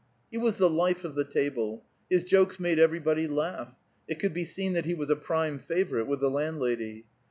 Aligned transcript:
He 0.31 0.37
was 0.39 0.57
the 0.57 0.67
life 0.67 1.03
of 1.03 1.13
the 1.13 1.23
table. 1.23 1.83
His 2.09 2.23
jokes 2.23 2.59
made 2.59 2.79
everybody 2.79 3.27
laugh; 3.27 3.77
it 4.07 4.17
could 4.19 4.33
be 4.33 4.45
seen 4.45 4.73
that 4.73 4.85
he 4.85 4.95
was 4.95 5.11
a 5.11 5.15
prime 5.15 5.59
favorite 5.59 6.07
with 6.07 6.21
the 6.21 6.31
landlady. 6.31 7.05